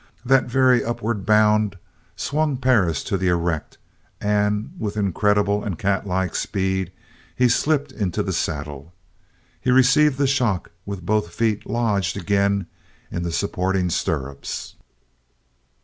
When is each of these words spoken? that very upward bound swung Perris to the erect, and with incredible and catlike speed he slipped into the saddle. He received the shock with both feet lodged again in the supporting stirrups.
that 0.25 0.45
very 0.45 0.83
upward 0.83 1.27
bound 1.27 1.77
swung 2.15 2.57
Perris 2.57 3.03
to 3.03 3.17
the 3.19 3.27
erect, 3.27 3.77
and 4.19 4.73
with 4.79 4.97
incredible 4.97 5.63
and 5.63 5.77
catlike 5.77 6.33
speed 6.35 6.91
he 7.35 7.47
slipped 7.47 7.91
into 7.91 8.23
the 8.23 8.33
saddle. 8.33 8.95
He 9.59 9.69
received 9.69 10.17
the 10.17 10.25
shock 10.25 10.71
with 10.87 11.05
both 11.05 11.29
feet 11.31 11.67
lodged 11.69 12.17
again 12.17 12.65
in 13.11 13.21
the 13.21 13.31
supporting 13.31 13.91
stirrups. 13.91 14.73